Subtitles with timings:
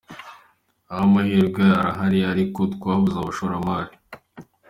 [0.91, 3.95] Ayo mahirwe arahari ariko twabuze abashoramari”.